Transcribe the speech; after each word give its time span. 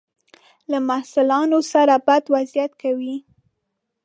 له 0.71 0.77
محصلانو 0.87 1.59
سره 1.73 1.95
بد 2.07 2.23
وضعیت 2.33 2.71
کوي. 2.81 3.17